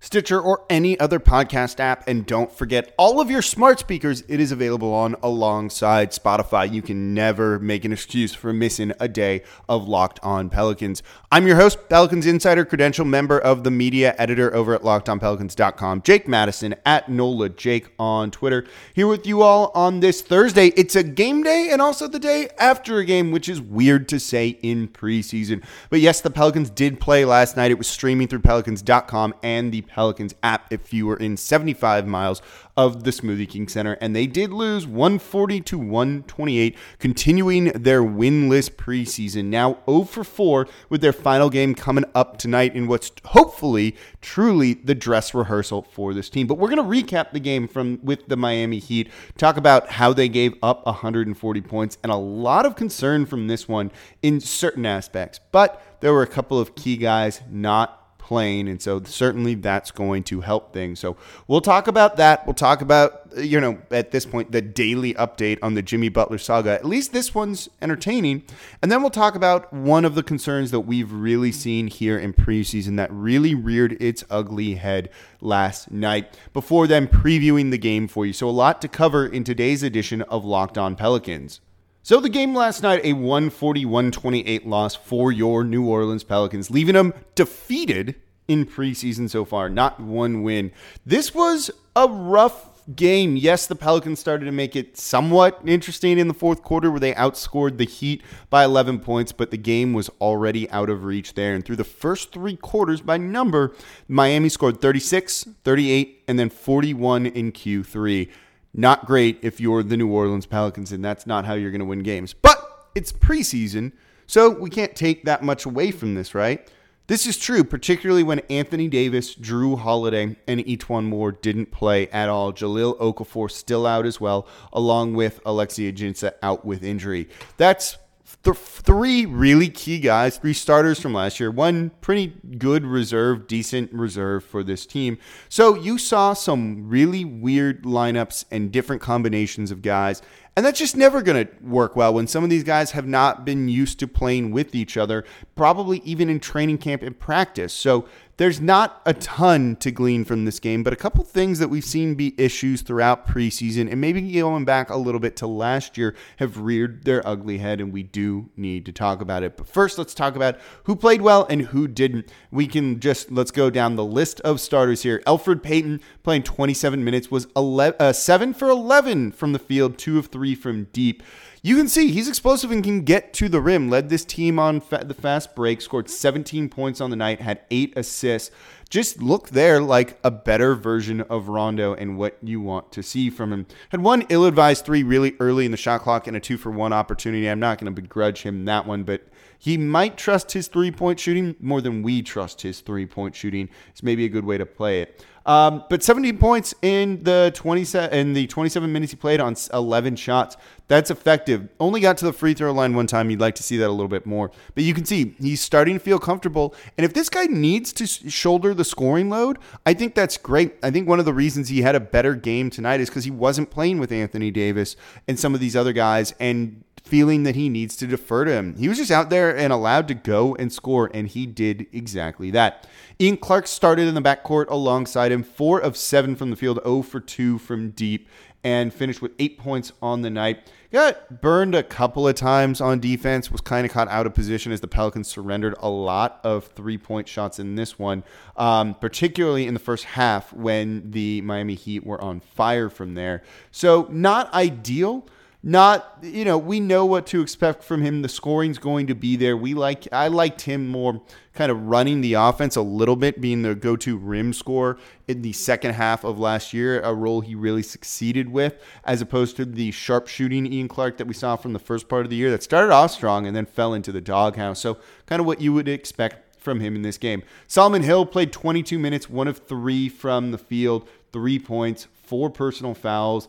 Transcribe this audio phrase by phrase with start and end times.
[0.00, 2.08] Stitcher, or any other podcast app.
[2.08, 4.24] And don't forget all of your smart speakers.
[4.28, 6.72] It is available on alongside Spotify.
[6.72, 11.02] You can never make an excuse for missing a day of Locked On Pelicans.
[11.30, 16.26] I'm your host, Pelicans Insider, credential member of the media editor over at LockedOnPelicans.com, Jake
[16.26, 18.66] Madison at NOLA Jake on Twitter.
[18.94, 20.68] Here with you all on this Thursday.
[20.68, 24.18] It's a game day and also the day after a game, which is weird to
[24.18, 25.62] say in preseason.
[25.90, 27.70] But yes, the Pelicans did play last night.
[27.70, 32.40] It was streaming through Pelicans.com and the Pelicans app if you were in 75 miles
[32.76, 33.98] of the Smoothie King Center.
[34.00, 39.46] And they did lose 140 to 128, continuing their winless preseason.
[39.46, 44.74] Now 0 for 4 with their final game coming up tonight in what's hopefully truly
[44.74, 46.46] the dress rehearsal for this team.
[46.46, 50.12] But we're going to recap the game from with the Miami Heat, talk about how
[50.12, 53.90] they gave up 140 points and a lot of concern from this one
[54.22, 55.40] in certain aspects.
[55.52, 57.99] But there were a couple of key guys not
[58.30, 58.68] playing.
[58.68, 61.00] And so certainly that's going to help things.
[61.00, 61.16] So
[61.48, 62.46] we'll talk about that.
[62.46, 66.38] We'll talk about, you know, at this point, the daily update on the Jimmy Butler
[66.38, 66.70] saga.
[66.70, 68.44] At least this one's entertaining.
[68.80, 72.32] And then we'll talk about one of the concerns that we've really seen here in
[72.32, 78.24] preseason that really reared its ugly head last night before then previewing the game for
[78.24, 78.32] you.
[78.32, 81.60] So a lot to cover in today's edition of Locked On Pelicans.
[82.02, 87.12] So the game last night, a 140-128 loss for your New Orleans Pelicans, leaving them
[87.34, 88.14] defeated
[88.48, 90.72] in preseason so far, not one win.
[91.04, 93.36] This was a rough game.
[93.36, 97.12] Yes, the Pelicans started to make it somewhat interesting in the fourth quarter where they
[97.12, 101.54] outscored the Heat by 11 points, but the game was already out of reach there.
[101.54, 103.74] And through the first three quarters by number,
[104.08, 108.30] Miami scored 36, 38, and then 41 in Q3.
[108.72, 111.84] Not great if you're the New Orleans Pelicans, and that's not how you're going to
[111.84, 112.32] win games.
[112.34, 112.58] But
[112.94, 113.92] it's preseason,
[114.26, 116.68] so we can't take that much away from this, right?
[117.08, 122.28] This is true, particularly when Anthony Davis, Jrue Holiday, and E'Twaun Moore didn't play at
[122.28, 122.52] all.
[122.52, 127.28] Jahlil Okafor still out as well, along with Alexis Ajinça out with injury.
[127.56, 127.98] That's
[128.42, 132.28] th- three really key guys, three starters from last year, one pretty
[132.58, 135.18] good reserve, decent reserve for this team.
[135.48, 140.22] So you saw some really weird lineups and different combinations of guys.
[140.56, 143.44] And that's just never going to work well when some of these guys have not
[143.44, 145.24] been used to playing with each other,
[145.54, 147.72] probably even in training camp and practice.
[147.72, 148.06] So
[148.40, 151.84] there's not a ton to glean from this game, but a couple things that we've
[151.84, 156.14] seen be issues throughout preseason and maybe going back a little bit to last year
[156.38, 159.58] have reared their ugly head, and we do need to talk about it.
[159.58, 162.32] But first, let's talk about who played well and who didn't.
[162.50, 165.22] We can just let's go down the list of starters here.
[165.26, 170.18] Elfrid Payton playing 27 minutes was 11, uh, 7 for 11 from the field, 2
[170.18, 171.22] of 3 from deep
[171.62, 173.90] you can see he's explosive and can get to the rim.
[173.90, 177.60] Led this team on fa- the fast break, scored 17 points on the night, had
[177.70, 178.50] eight assists.
[178.88, 183.28] Just look there like a better version of Rondo and what you want to see
[183.28, 183.66] from him.
[183.90, 186.70] Had one ill advised three really early in the shot clock and a two for
[186.70, 187.48] one opportunity.
[187.48, 189.28] I'm not going to begrudge him that one, but
[189.58, 193.68] he might trust his three point shooting more than we trust his three point shooting.
[193.90, 195.24] It's maybe a good way to play it.
[195.46, 200.16] Um, but 17 points in the 27 in the 27 minutes he played on 11
[200.16, 200.56] shots.
[200.90, 201.68] That's effective.
[201.78, 203.30] Only got to the free throw line one time.
[203.30, 204.50] You'd like to see that a little bit more.
[204.74, 206.74] But you can see he's starting to feel comfortable.
[206.98, 210.74] And if this guy needs to shoulder the scoring load, I think that's great.
[210.82, 213.30] I think one of the reasons he had a better game tonight is because he
[213.30, 214.96] wasn't playing with Anthony Davis
[215.28, 218.76] and some of these other guys and feeling that he needs to defer to him.
[218.76, 222.50] He was just out there and allowed to go and score, and he did exactly
[222.50, 222.86] that.
[223.20, 227.02] Ian Clark started in the backcourt alongside him, four of seven from the field, 0
[227.02, 228.28] for 2 from deep,
[228.62, 230.70] and finished with eight points on the night.
[230.92, 234.72] Got burned a couple of times on defense, was kind of caught out of position
[234.72, 238.24] as the Pelicans surrendered a lot of three point shots in this one,
[238.56, 243.42] um, particularly in the first half when the Miami Heat were on fire from there.
[243.70, 245.26] So, not ideal
[245.62, 248.22] not you know we know what to expect from him.
[248.22, 249.56] The scoring's going to be there.
[249.56, 251.20] We like i liked him more
[251.52, 254.96] kind of running the offense a little bit being the go-to rim scorer
[255.28, 259.56] in the second half of last year a role he really succeeded with as opposed
[259.56, 262.36] to the sharp shooting ian clark that we saw from the first part of the
[262.36, 264.80] year that started off strong and then fell into the doghouse.
[264.80, 267.42] So kind of what you would expect from him in this game.
[267.66, 272.94] Solomon Hill played 22 minutes, one of three from the field, three points, four personal
[272.94, 273.48] fouls,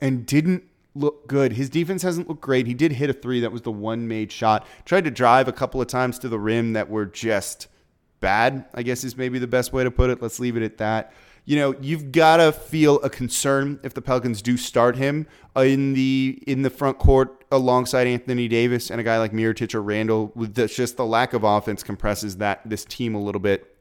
[0.00, 1.52] and didn't look good.
[1.52, 2.66] His defense hasn't looked great.
[2.66, 3.40] He did hit a three.
[3.40, 4.66] That was the one made shot.
[4.84, 7.68] Tried to drive a couple of times to the rim that were just
[8.20, 10.22] bad, I guess is maybe the best way to put it.
[10.22, 11.12] Let's leave it at that.
[11.44, 15.92] You know, you've got to feel a concern if the Pelicans do start him in
[15.92, 20.30] the in the front court alongside Anthony Davis and a guy like Mirotic or Randle.
[20.36, 23.71] With just the lack of offense compresses that this team a little bit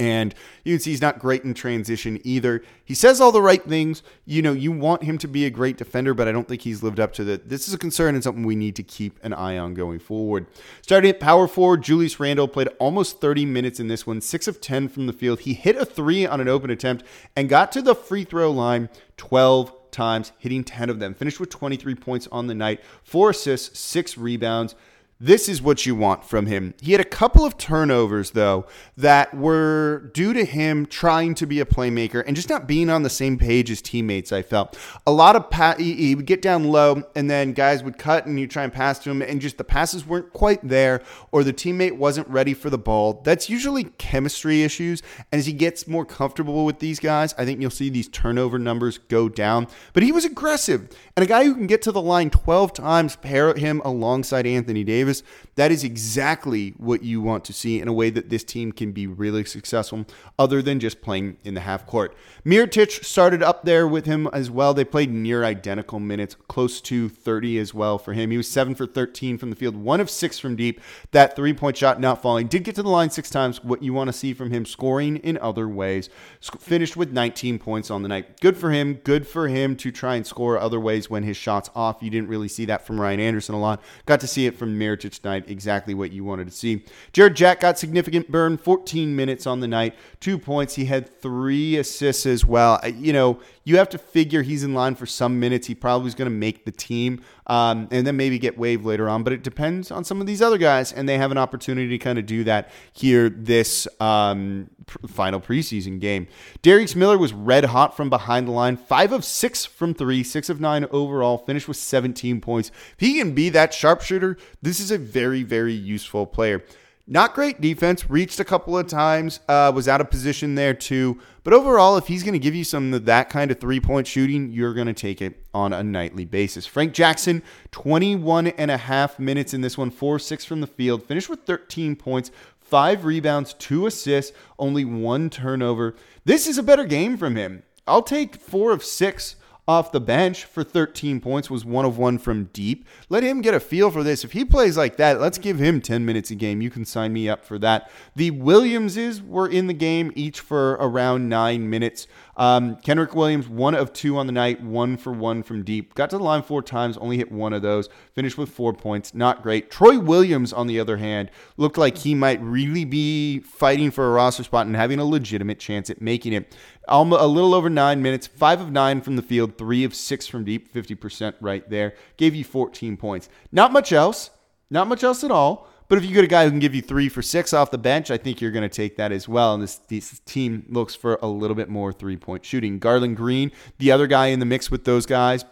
[0.00, 2.62] and you can see he's not great in transition either.
[2.82, 4.02] He says all the right things.
[4.24, 6.82] You know, you want him to be a great defender, but I don't think he's
[6.82, 7.50] lived up to that.
[7.50, 10.46] This is a concern and something we need to keep an eye on going forward.
[10.80, 14.62] Starting at power forward, Julius Randle played almost 30 minutes in this one, 6 of
[14.62, 15.40] 10 from the field.
[15.40, 17.04] He hit a three on an open attempt
[17.36, 18.88] and got to the free throw line
[19.18, 21.12] 12 times, hitting 10 of them.
[21.12, 24.74] Finished with 23 points on the night, four assists, six rebounds.
[25.22, 26.72] This is what you want from him.
[26.80, 28.64] He had a couple of turnovers, though,
[28.96, 33.02] that were due to him trying to be a playmaker and just not being on
[33.02, 34.78] the same page as teammates, I felt.
[35.06, 38.40] A lot of, pa- he would get down low, and then guys would cut and
[38.40, 41.02] you try and pass to him, and just the passes weren't quite there,
[41.32, 43.20] or the teammate wasn't ready for the ball.
[43.22, 45.02] That's usually chemistry issues.
[45.30, 48.58] And as he gets more comfortable with these guys, I think you'll see these turnover
[48.58, 49.66] numbers go down.
[49.92, 50.88] But he was aggressive,
[51.20, 54.82] and a guy who can get to the line 12 times, pair him alongside Anthony
[54.82, 55.22] Davis.
[55.54, 58.92] That is exactly what you want to see in a way that this team can
[58.92, 60.06] be really successful,
[60.38, 62.16] other than just playing in the half court.
[62.42, 64.72] Mirotic started up there with him as well.
[64.72, 68.30] They played near identical minutes, close to 30 as well for him.
[68.30, 70.80] He was 7 for 13 from the field, 1 of 6 from deep.
[71.10, 72.46] That three point shot not falling.
[72.46, 73.62] Did get to the line six times.
[73.62, 76.08] What you want to see from him scoring in other ways.
[76.40, 78.40] Finished with 19 points on the night.
[78.40, 78.94] Good for him.
[78.94, 82.02] Good for him to try and score other ways when his shot's off.
[82.02, 83.82] You didn't really see that from Ryan Anderson a lot.
[84.06, 86.84] Got to see it from Mirotic tonight, exactly what you wanted to see.
[87.12, 90.76] Jarrett Jack got significant burn, 14 minutes on the night, two points.
[90.76, 92.80] He had three assists as well.
[92.86, 93.40] You know,
[93.70, 95.68] you have to figure he's in line for some minutes.
[95.68, 99.08] He probably is going to make the team um, and then maybe get waived later
[99.08, 99.22] on.
[99.22, 101.98] But it depends on some of these other guys, and they have an opportunity to
[101.98, 104.68] kind of do that here this um,
[105.06, 106.26] final preseason game.
[106.62, 110.50] Darius Miller was red hot from behind the line, five of six from three, six
[110.50, 112.72] of nine overall, finished with 17 points.
[112.94, 116.64] If he can be that sharpshooter, this is a very, very useful player.
[117.06, 121.20] Not great defense, reached a couple of times, uh, was out of position there too.
[121.42, 124.06] But overall, if he's going to give you some of that kind of three point
[124.06, 126.66] shooting, you're going to take it on a nightly basis.
[126.66, 127.42] Frank Jackson,
[127.72, 131.40] 21 and a half minutes in this one, 4 6 from the field, finished with
[131.40, 132.30] 13 points,
[132.60, 135.96] five rebounds, two assists, only one turnover.
[136.24, 137.64] This is a better game from him.
[137.86, 139.34] I'll take four of six
[139.70, 142.84] off the bench for 13 points, was one of one from deep.
[143.08, 144.24] Let him get a feel for this.
[144.24, 146.60] If he plays like that, let's give him 10 minutes a game.
[146.60, 147.88] You can sign me up for that.
[148.16, 152.08] The Williamses were in the game, each for around nine minutes.
[152.36, 155.94] Um, Kenrich Williams, one of two on the night, one for one from deep.
[155.94, 157.88] Got to the line four times, only hit one of those.
[158.14, 159.14] Finished with four points.
[159.14, 159.70] Not great.
[159.70, 164.10] Troy Williams, on the other hand, looked like he might really be fighting for a
[164.10, 166.56] roster spot and having a legitimate chance at making it.
[166.88, 170.44] A little over nine minutes, five of nine from the field, three of six from
[170.44, 171.94] deep, 50% right there.
[172.16, 173.28] Gave you 14 points.
[173.52, 174.30] Not much else.
[174.70, 175.68] Not much else at all.
[175.90, 177.78] But if you get a guy who can give you three for six off the
[177.78, 179.54] bench, I think you're going to take that as well.
[179.54, 182.78] And this, this team looks for a little bit more three point shooting.
[182.78, 185.44] Garlon Green, the other guy in the mix with those guys,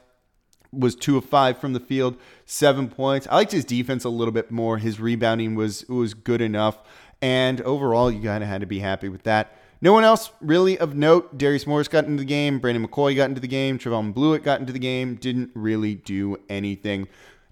[0.72, 3.26] was two of five from the field, seven points.
[3.28, 4.78] I liked his defense a little bit more.
[4.78, 6.78] His rebounding was was good enough,
[7.20, 9.56] and overall, you kind of had to be happy with that.
[9.80, 11.38] No one else really of note.
[11.38, 12.58] Darius Morris got into the game.
[12.58, 13.78] Brandon McCoy got into the game.
[13.78, 15.14] Trevon Bluiett got into the game.
[15.14, 17.06] Didn't really do anything.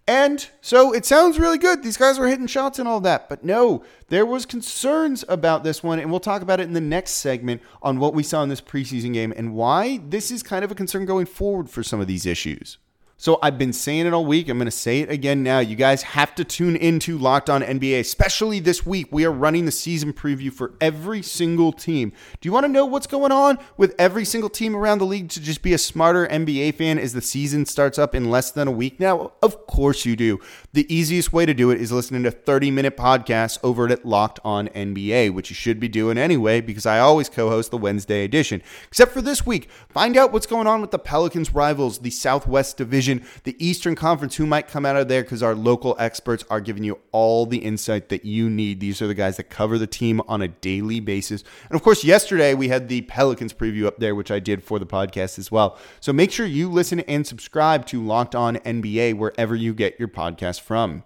[0.08, 1.82] And so it sounds really good.
[1.82, 3.28] These guys were hitting shots and all that.
[3.28, 6.80] But no, there was concerns about this one, and we'll talk about it in the
[6.80, 10.64] next segment on what we saw in this preseason game and why this is kind
[10.64, 12.78] of a concern going forward for some of these issues.
[13.18, 14.50] So I've been saying it all week.
[14.50, 15.58] I'm going to say it again now.
[15.58, 19.08] You guys have to tune into Locked On NBA, especially this week.
[19.10, 22.12] We are running the season preview for every single team.
[22.42, 25.30] Do you want to know what's going on with every single team around the league
[25.30, 28.68] to just be a smarter NBA fan as the season starts up in less than
[28.68, 29.32] a week now?
[29.42, 30.38] Of course you do.
[30.76, 34.40] The easiest way to do it is listening to 30 minute podcasts over at Locked
[34.44, 38.24] On NBA, which you should be doing anyway because I always co host the Wednesday
[38.24, 38.62] edition.
[38.88, 42.76] Except for this week, find out what's going on with the Pelicans rivals, the Southwest
[42.76, 46.60] Division the Eastern Conference, who might come out of there because our local experts are
[46.60, 48.78] giving you all the insight that you need.
[48.78, 51.42] These are the guys that cover the team on a daily basis.
[51.70, 54.78] And of course, yesterday we had the Pelicans preview up there, which I did for
[54.78, 55.78] the podcast as well.
[56.00, 60.08] So make sure you listen and subscribe to Locked On NBA wherever you get your
[60.08, 61.04] podcast from.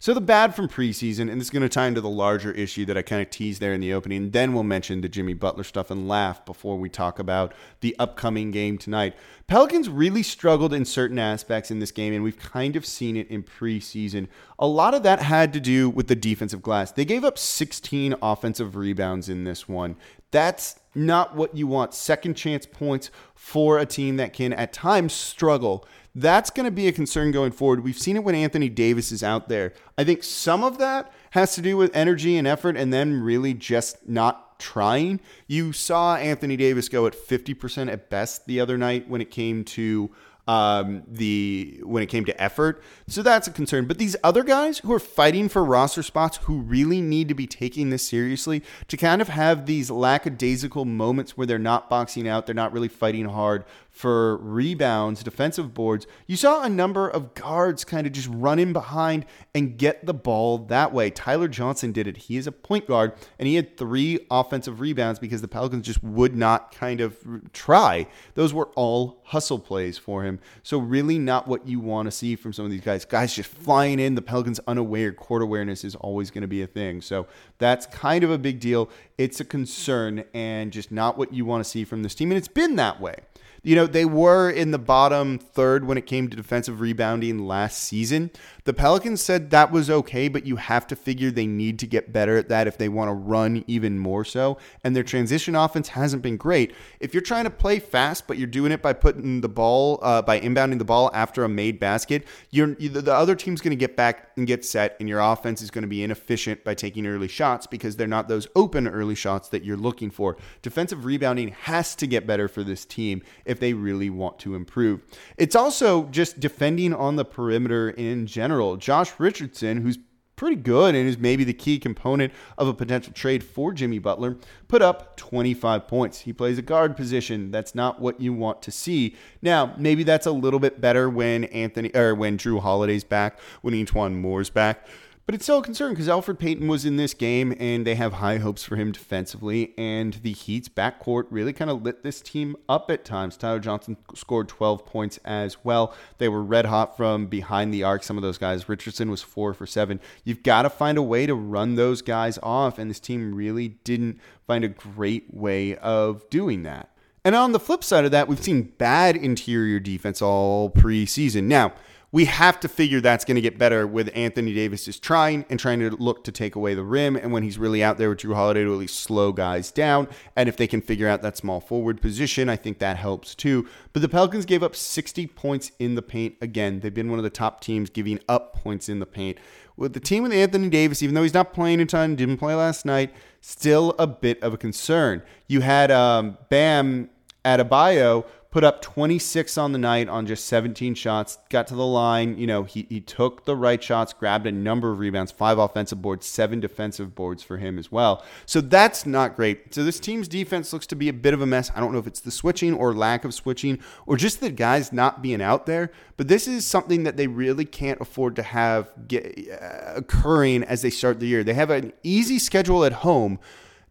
[0.00, 2.84] So the bad from preseason, and this is going to tie into the larger issue
[2.84, 4.30] that I kind of teased there in the opening.
[4.30, 8.52] Then we'll mention the Jimmy Butler stuff and laugh before we talk about the upcoming
[8.52, 9.16] game tonight.
[9.48, 13.26] Pelicans really struggled in certain aspects in this game, and we've kind of seen it
[13.26, 14.28] in preseason.
[14.60, 16.92] A lot of that had to do with the defensive glass.
[16.92, 19.96] They gave up 16 offensive rebounds in this one.
[20.30, 21.92] That's not what you want.
[21.92, 26.88] Second chance points for a team that can at times struggle that's going to be
[26.88, 27.84] a concern going forward.
[27.84, 29.72] We've seen it when Anthony Davis is out there.
[29.96, 33.54] I think some of that has to do with energy and effort and then really
[33.54, 35.20] just not trying.
[35.46, 39.64] You saw Anthony Davis go at 50% at best the other night when it came
[39.64, 40.10] to
[40.48, 42.82] um, the when it came to effort.
[43.06, 43.84] So that's a concern.
[43.84, 47.46] But these other guys who are fighting for roster spots, who really need to be
[47.46, 52.46] taking this seriously, to kind of have these lackadaisical moments where they're not boxing out,
[52.46, 53.64] they're not really fighting hard
[53.98, 56.06] for rebounds, defensive boards.
[56.28, 59.26] You saw a number of guards kind of just run in behind
[59.56, 61.10] and get the ball that way.
[61.10, 62.16] Tyler Johnson did it.
[62.16, 66.00] He is a point guard, and he had three offensive rebounds because the Pelicans just
[66.04, 67.18] would not kind of
[67.52, 68.06] try.
[68.34, 70.38] Those were all hustle plays for him.
[70.62, 73.04] So, really, not what you want to see from some of these guys.
[73.04, 74.14] Guys just flying in.
[74.14, 75.12] The Pelicans unaware.
[75.12, 77.00] Court awareness is always going to be a thing.
[77.00, 77.26] So,
[77.58, 78.90] that's kind of a big deal.
[79.16, 82.30] It's a concern and just not what you want to see from this team.
[82.30, 83.16] And it's been that way.
[83.62, 87.78] You know, they were in the bottom third when it came to defensive rebounding last
[87.78, 88.30] season.
[88.68, 92.12] The Pelicans said that was okay, but you have to figure they need to get
[92.12, 94.58] better at that if they want to run even more so.
[94.84, 96.74] And their transition offense hasn't been great.
[97.00, 100.20] If you're trying to play fast, but you're doing it by putting the ball, uh,
[100.20, 103.96] by inbounding the ball after a made basket, you're the other team's going to get
[103.96, 107.26] back and get set, and your offense is going to be inefficient by taking early
[107.26, 110.36] shots because they're not those open early shots that you're looking for.
[110.60, 115.00] Defensive rebounding has to get better for this team if they really want to improve.
[115.38, 118.76] It's also just defending on the perimeter in general general.
[118.76, 119.98] Josh Richardson, who's
[120.34, 124.36] pretty good and is maybe the key component of a potential trade for Jimmy Butler,
[124.68, 126.20] put up 25 points.
[126.20, 127.50] He plays a guard position.
[127.50, 129.16] That's not what you want to see.
[129.42, 133.74] Now, maybe that's a little bit better when Anthony or when Jrue Holiday's back, when
[133.74, 134.86] E'Twaun Moore's back.
[135.28, 138.14] But it's still a concern because Elfrid Payton was in this game and they have
[138.14, 139.74] high hopes for him defensively.
[139.76, 143.36] And the Heat's backcourt really kind of lit this team up at times.
[143.36, 145.94] Tyler Johnson scored 12 points as well.
[146.16, 148.70] They were red hot from behind the arc, some of those guys.
[148.70, 150.00] Richardson was four for seven.
[150.24, 152.78] You've got to find a way to run those guys off.
[152.78, 156.88] And this team really didn't find a great way of doing that.
[157.22, 161.42] And on the flip side of that, we've seen bad interior defense all preseason.
[161.42, 161.74] Now,
[162.10, 165.60] we have to figure that's going to get better with Anthony Davis is trying and
[165.60, 167.16] trying to look to take away the rim.
[167.16, 170.08] And when he's really out there with Jrue Holiday to at least slow guys down.
[170.34, 173.68] And if they can figure out that small forward position, I think that helps too.
[173.92, 176.80] But the Pelicans gave up 60 points in the paint again.
[176.80, 179.36] They've been one of the top teams giving up points in the paint.
[179.76, 182.54] With the team with Anthony Davis, even though he's not playing a ton, didn't play
[182.54, 185.22] last night, still a bit of a concern.
[185.46, 187.10] You had um, Bam
[187.44, 192.38] Adebayo put up 26 on the night on just 17 shots, got to the line.
[192.38, 196.00] You know, he, he took the right shots, grabbed a number of rebounds, five offensive
[196.00, 198.24] boards, seven defensive boards for him as well.
[198.46, 199.74] So that's not great.
[199.74, 201.70] So this team's defense looks to be a bit of a mess.
[201.76, 204.92] I don't know if it's the switching or lack of switching or just the guys
[204.92, 208.88] not being out there, but this is something that they really can't afford to have
[209.06, 211.44] get, uh, occurring as they start the year.
[211.44, 213.38] They have an easy schedule at home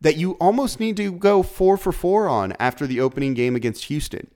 [0.02, 3.86] that you almost need to go four for four on after the opening game against
[3.86, 4.28] Houston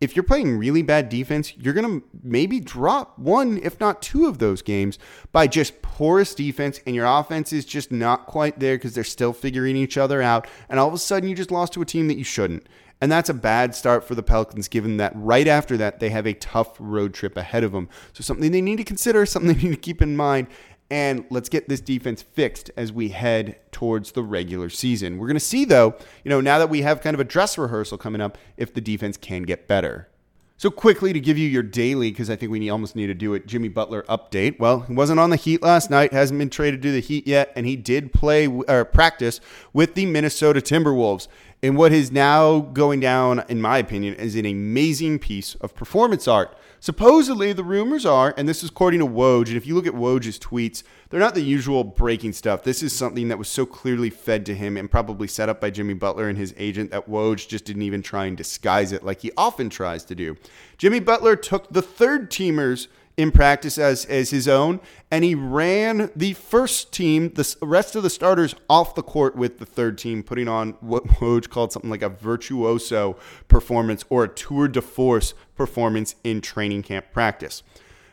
[0.00, 4.26] if you're playing really bad defense, you're going to maybe drop one, if not two
[4.26, 4.98] of those games
[5.30, 9.34] by just porous defense, and your offense is just not quite there because they're still
[9.34, 10.46] figuring each other out.
[10.68, 12.66] And all of a sudden, you just lost to a team that you shouldn't.
[13.02, 16.26] And that's a bad start for the Pelicans, given that right after that, they have
[16.26, 17.88] a tough road trip ahead of them.
[18.12, 20.48] So, something they need to consider, something they need to keep in mind
[20.90, 25.18] and let's get this defense fixed as we head towards the regular season.
[25.18, 25.94] We're going to see, though,
[26.24, 28.80] you know, now that we have kind of a dress rehearsal coming up, if the
[28.80, 30.08] defense can get better.
[30.56, 33.32] So quickly to give you your daily, because I think we almost need to do
[33.32, 33.46] it.
[33.46, 34.58] Jimmy Butler update.
[34.58, 36.12] Well, he wasn't on the Heat last night.
[36.12, 39.40] Hasn't been traded to the Heat yet, and he did play or practice
[39.72, 41.28] with the Minnesota Timberwolves
[41.62, 46.28] in what is now going down, in my opinion, as an amazing piece of performance
[46.28, 46.54] art.
[46.82, 49.92] Supposedly, the rumors are, and this is according to Woj, and if you look at
[49.92, 52.62] Woj's tweets, they're not the usual breaking stuff.
[52.62, 55.68] This is something that was so clearly fed to him and probably set up by
[55.68, 59.20] Jimmy Butler and his agent that Woj just didn't even try and disguise it like
[59.20, 60.38] he often tries to do.
[60.78, 62.86] Jimmy Butler took the third teamers
[63.20, 68.02] in practice as, as his own, and he ran the first team, the rest of
[68.02, 71.90] the starters, off the court with the third team, putting on what Woj called something
[71.90, 77.62] like a virtuoso performance or a tour de force performance in training camp practice.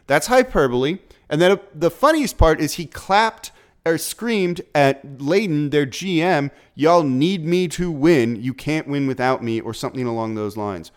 [0.06, 0.98] That's hyperbole.
[1.30, 3.54] And then the funniest part is he clapped
[3.86, 8.36] or screamed at Layden, their GM, y'all need me to win.
[8.36, 10.92] You can't win without me, or something along those lines.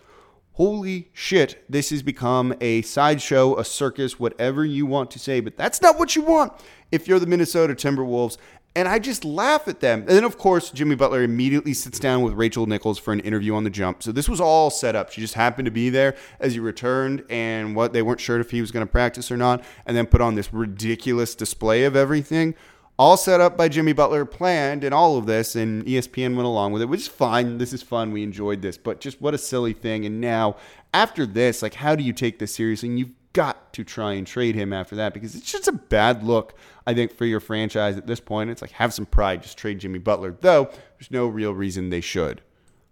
[0.54, 5.56] Holy shit, this has become a sideshow, a circus, whatever you want to say, but
[5.56, 6.52] that's not what you want
[6.90, 8.38] if you're the Minnesota Timberwolves.
[8.76, 10.00] And I just laugh at them.
[10.00, 13.52] And then, of course, Jimmy Butler immediately sits down with Rachel Nichols for an interview
[13.54, 14.00] on the jump.
[14.00, 15.10] So this was all set up.
[15.10, 18.52] She just happened to be there as he returned, and what they weren't sure if
[18.52, 21.96] he was going to practice or not, and then put on this ridiculous display of
[21.96, 22.54] everything.
[22.96, 26.72] All set up by Jimmy Butler, planned, and all of this, and ESPN went along
[26.72, 27.58] with it, which is fine.
[27.58, 28.12] This is fun.
[28.12, 30.04] We enjoyed this, but just what a silly thing.
[30.04, 30.56] And now,
[30.94, 32.90] after this, like, how do you take this seriously?
[32.90, 36.22] And you've got to try and trade him after that because it's just a bad
[36.22, 36.54] look,
[36.86, 38.50] I think, for your franchise at this point.
[38.50, 42.00] It's like, have some pride, just trade Jimmy Butler, though there's no real reason they
[42.00, 42.42] should.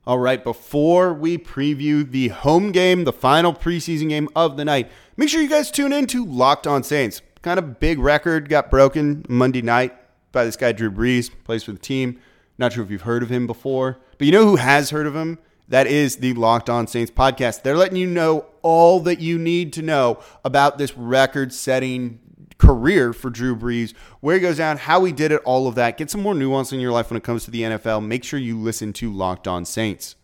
[0.06, 4.90] All right, before we preview the home game, the final preseason game of the night,
[5.16, 7.20] make sure you guys tune in to Locked On Saints.
[7.42, 9.94] Kind of big record got broken Monday night
[10.32, 12.18] by this guy, Drew Brees, plays for the team.
[12.56, 15.14] Not sure if you've heard of him before, but you know who has heard of
[15.14, 15.38] him?
[15.68, 17.62] That is the Locked On Saints podcast.
[17.62, 22.20] They're letting you know all that you need to know about this record setting
[22.58, 25.96] career for Drew Brees, where he goes down, how he did it, all of that.
[25.96, 28.04] Get some more nuance in your life when it comes to the NFL.
[28.04, 30.16] Make sure you listen to Locked On Saints.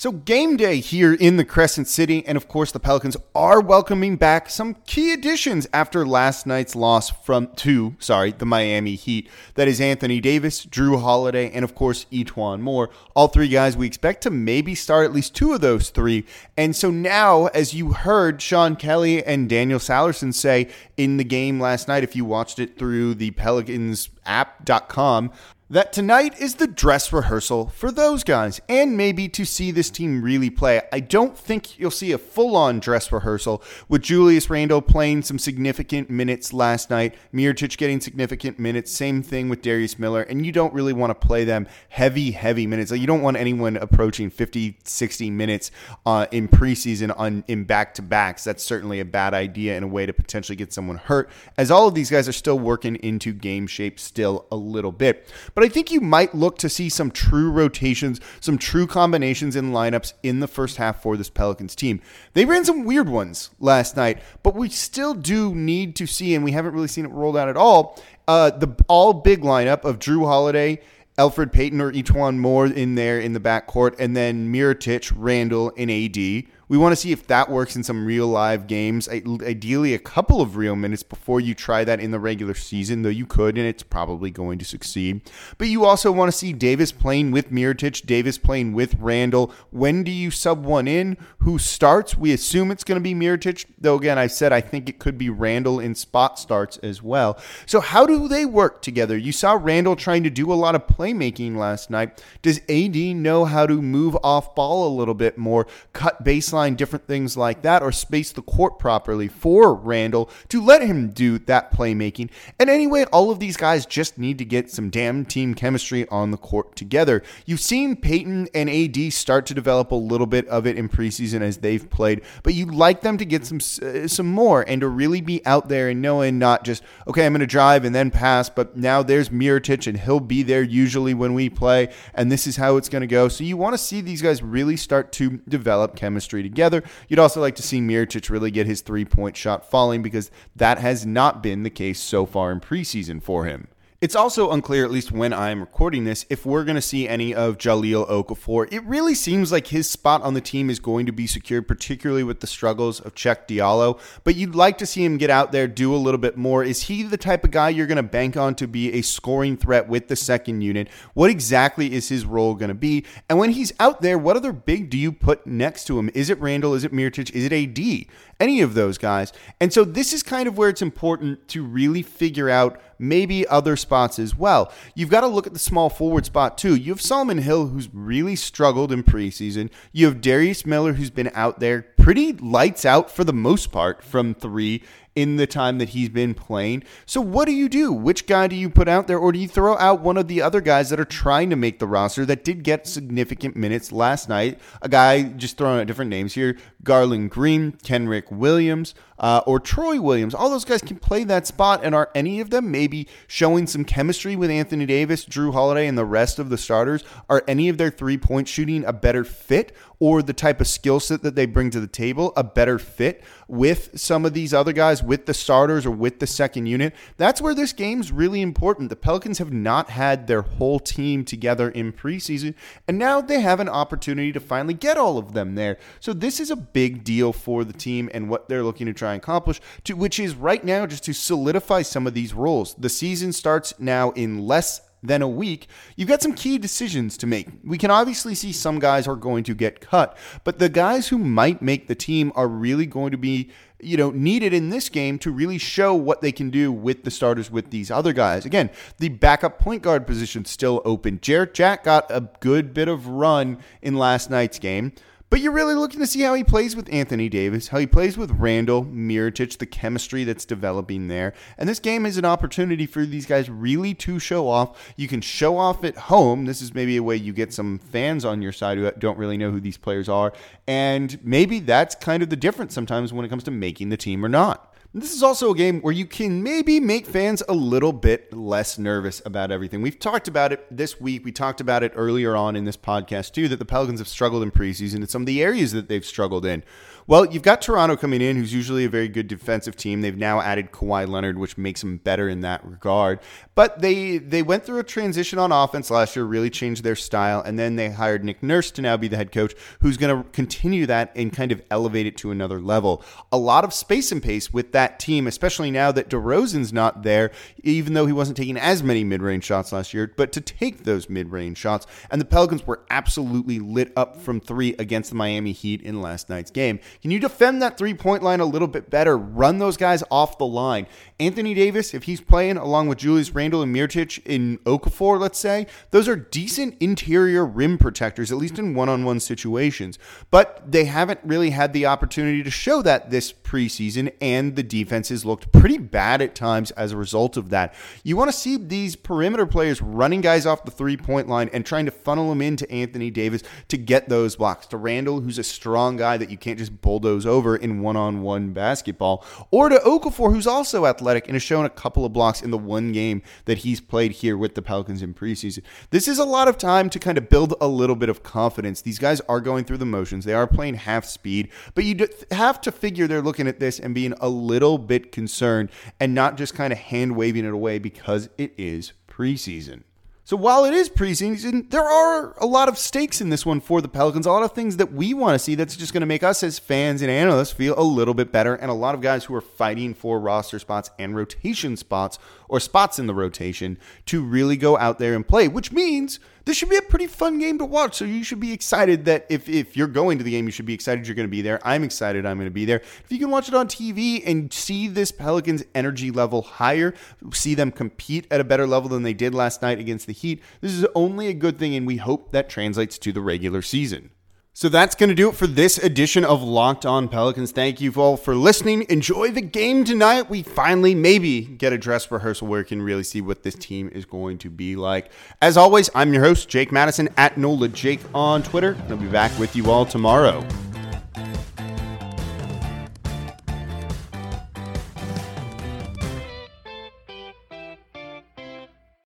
[0.00, 4.14] So, game day here in the Crescent City, and of course, the Pelicans are welcoming
[4.14, 9.28] back some key additions after last night's loss from two, sorry, the Miami Heat.
[9.54, 12.90] That is Anthony Davis, Jrue Holiday, and of course, E'Twaun Moore.
[13.16, 16.24] All three guys we expect to maybe start at least two of those three.
[16.56, 21.58] And so now, as you heard Sean Kelly and Daniel Sallerson say in the game
[21.58, 25.32] last night, if you watched it through the Pelicans app.com,
[25.70, 30.22] that tonight is the dress rehearsal for those guys and maybe to see this team
[30.22, 30.80] really play.
[30.90, 35.38] I don't think you'll see a full on dress rehearsal with Julius Randle playing some
[35.38, 40.52] significant minutes last night, Mirotic getting significant minutes, same thing with Darius Miller, and you
[40.52, 42.90] don't really want to play them heavy, heavy minutes.
[42.90, 45.70] Like you don't want anyone approaching 50, 60 minutes
[46.06, 48.42] uh, in preseason on in back to backs.
[48.42, 51.28] That's certainly a bad idea and a way to potentially get someone hurt,
[51.58, 55.28] as all of these guys are still working into game shape still a little bit.
[55.58, 59.72] But I think you might look to see some true rotations, some true combinations in
[59.72, 62.00] lineups in the first half for this Pelicans team.
[62.34, 66.44] They ran some weird ones last night, but we still do need to see, and
[66.44, 69.98] we haven't really seen it rolled out at all, uh, the all big lineup of
[69.98, 70.80] Jrue Holiday.
[71.18, 75.90] Elfrid Payton or E'Twaun Moore in there in the backcourt, and then Mirotic, Randle, and
[75.90, 76.46] AD.
[76.68, 79.08] We want to see if that works in some real live games.
[79.08, 83.08] Ideally, a couple of real minutes before you try that in the regular season, though
[83.08, 85.22] you could, and it's probably going to succeed.
[85.56, 89.50] But you also want to see Davis playing with Mirotic, Davis playing with Randle.
[89.70, 91.16] When do you sub one in?
[91.38, 92.18] Who starts?
[92.18, 95.16] We assume it's going to be Mirotic, though again, I said I think it could
[95.16, 97.38] be Randle in spot starts as well.
[97.64, 99.16] So, how do they work together?
[99.16, 102.22] You saw Randle trying to do a lot of playmaking last night.
[102.42, 106.76] Does AD know how to move off ball a little bit more, cut baseline?
[106.76, 111.38] different things like that, or space the court properly for Randle to let him do
[111.40, 112.30] that playmaking.
[112.58, 116.30] And anyway, all of these guys just need to get some damn team chemistry on
[116.30, 117.22] the court together.
[117.46, 121.40] You've seen Payton and AD start to develop a little bit of it in preseason
[121.42, 124.88] as they've played, but you'd like them to get some uh, some more and to
[124.88, 128.10] really be out there and knowing not just okay, I'm going to drive and then
[128.10, 132.46] pass, but now there's Mirotic and he'll be there usually when we play, and this
[132.46, 133.28] is how it's going to go.
[133.28, 136.82] So you want to see these guys really start to develop chemistry together.
[137.08, 140.78] You'd also like to see Mirotic really get his three point shot falling because that
[140.78, 143.68] has not been the case so far in preseason for him.
[144.00, 147.34] It's also unclear, at least when I'm recording this, if we're going to see any
[147.34, 148.72] of Jahlil Okafor.
[148.72, 152.22] It really seems like his spot on the team is going to be secured, particularly
[152.22, 153.98] with the struggles of Cheick Diallo.
[154.22, 156.62] But you'd like to see him get out there, do a little bit more.
[156.62, 159.56] Is he the type of guy you're going to bank on to be a scoring
[159.56, 160.86] threat with the second unit?
[161.14, 163.04] What exactly is his role going to be?
[163.28, 166.08] And when he's out there, what other big do you put next to him?
[166.14, 166.74] Is it Randle?
[166.74, 167.32] Is it Mirotic?
[167.32, 168.06] Is it AD?
[168.38, 169.32] Any of those guys?
[169.60, 173.76] And so this is kind of where it's important to really figure out maybe other
[173.76, 174.72] spots as well.
[174.94, 176.74] You've got to look at the small forward spot too.
[176.74, 179.70] You have Solomon Hill, who's really struggled in preseason.
[179.92, 184.02] You have Darius Miller, who's been out there pretty lights out for the most part
[184.02, 184.82] from three
[185.18, 186.84] in the time that he's been playing.
[187.04, 187.92] So what do you do?
[187.92, 190.40] Which guy do you put out there, or do you throw out one of the
[190.40, 194.28] other guys that are trying to make the roster that did get significant minutes last
[194.28, 194.60] night?
[194.80, 200.00] A guy just throwing out different names here: Garlon Green, Kenrich Williams, uh, or Troy
[200.00, 200.36] Williams.
[200.36, 203.84] All those guys can play that spot, and are any of them maybe showing some
[203.84, 207.02] chemistry with Anthony Davis, Jrue Holiday, and the rest of the starters?
[207.28, 211.00] Are any of their three point shooting a better fit, or the type of skill
[211.00, 214.72] set that they bring to the table a better fit with some of these other
[214.72, 216.94] guys, with the starters or with the second unit.
[217.16, 218.90] That's where this game's really important.
[218.90, 222.54] The Pelicans have not had their whole team together in preseason,
[222.86, 225.78] and now they have an opportunity to finally get all of them there.
[225.98, 229.14] So this is a big deal for the team and what they're looking to try
[229.14, 232.74] and accomplish, to, which is right now just to solidify some of these roles.
[232.74, 237.26] The season starts now in less than a week, you've got some key decisions to
[237.26, 237.48] make.
[237.64, 241.18] We can obviously see some guys are going to get cut, but the guys who
[241.18, 245.18] might make the team are really going to be, you know, needed in this game
[245.20, 248.44] to really show what they can do with the starters with these other guys.
[248.44, 251.20] Again, the backup point guard position still open.
[251.20, 254.92] Jarrett Jack got a good bit of run in last night's game.
[255.30, 258.16] But you're really looking to see how he plays with Anthony Davis, how he plays
[258.16, 261.34] with Randle, Mirotic, the chemistry that's developing there.
[261.58, 264.92] And this game is an opportunity for these guys really to show off.
[264.96, 266.46] You can show off at home.
[266.46, 269.36] This is maybe a way you get some fans on your side who don't really
[269.36, 270.32] know who these players are.
[270.66, 274.24] And maybe that's kind of the difference sometimes when it comes to making the team
[274.24, 274.74] or not.
[275.00, 278.78] This is also a game where you can maybe make fans a little bit less
[278.78, 279.80] nervous about everything.
[279.80, 281.24] We've talked about it this week.
[281.24, 284.42] We talked about it earlier on in this podcast, too, that the Pelicans have struggled
[284.42, 286.64] in preseason and some of the areas that they've struggled in.
[287.06, 290.02] Well, you've got Toronto coming in, who's usually a very good defensive team.
[290.02, 293.20] They've now added Kawhi Leonard, which makes them better in that regard.
[293.58, 297.40] But they they went through a transition on offense last year, really changed their style,
[297.40, 300.30] and then they hired Nick Nurse to now be the head coach, who's going to
[300.30, 303.02] continue that and kind of elevate it to another level.
[303.32, 307.32] A lot of space and pace with that team, especially now that DeRozan's not there,
[307.64, 311.08] even though he wasn't taking as many mid-range shots last year, but to take those
[311.08, 311.84] mid-range shots.
[312.12, 316.28] And the Pelicans were absolutely lit up from three against the Miami Heat in last
[316.28, 316.78] night's game.
[317.02, 319.18] Can you defend that three point line a little bit better?
[319.18, 320.86] Run those guys off the line.
[321.18, 325.66] Anthony Davis, if he's playing along with Julius Randle and Mirotic in Okafor, let's say,
[325.90, 329.98] those are decent interior rim protectors, at least in one on one situations.
[330.30, 335.24] But they haven't really had the opportunity to show that this preseason, and the defenses
[335.24, 337.74] looked pretty bad at times as a result of that.
[338.04, 341.64] You want to see these perimeter players running guys off the three point line and
[341.64, 344.66] trying to funnel them into Anthony Davis to get those blocks.
[344.68, 348.22] To Randle, who's a strong guy that you can't just bulldoze over in one on
[348.22, 352.42] one basketball, or to Okafor, who's also athletic and has shown a couple of blocks
[352.42, 355.62] in the one game that he's played here with the Pelicans in preseason.
[355.90, 358.82] This is a lot of time to kind of build a little bit of confidence.
[358.82, 362.60] These guys are going through the motions, they are playing half speed, but you have
[362.62, 365.70] to figure they're looking at this and being a little bit concerned
[366.00, 369.82] and not just kind of hand waving it away because it is preseason.
[370.28, 373.80] So while it is preseason, there are a lot of stakes in this one for
[373.80, 374.26] the Pelicans.
[374.26, 376.42] A lot of things that we want to see that's just going to make us
[376.42, 378.54] as fans and analysts feel a little bit better.
[378.54, 382.60] And a lot of guys who are fighting for roster spots and rotation spots or
[382.60, 386.70] spots in the rotation to really go out there and play, which means this should
[386.70, 387.96] be a pretty fun game to watch.
[387.96, 390.64] So you should be excited that if, if you're going to the game, you should
[390.64, 391.60] be excited you're going to be there.
[391.62, 392.78] I'm excited I'm going to be there.
[392.78, 396.94] If you can watch it on TV and see this Pelicans energy level higher,
[397.34, 400.42] see them compete at a better level than they did last night against the Heat,
[400.62, 404.10] this is only a good thing, and we hope that translates to the regular season.
[404.58, 407.52] So that's going to do it for this edition of Locked On Pelicans.
[407.52, 408.86] Thank you all for listening.
[408.88, 410.28] Enjoy the game tonight.
[410.28, 413.88] We finally maybe get a dress rehearsal where we can really see what this team
[413.92, 415.12] is going to be like.
[415.40, 418.76] As always, I'm your host, Jake Madison at NOLA Jake on Twitter.
[418.88, 420.44] I'll be back with you all tomorrow.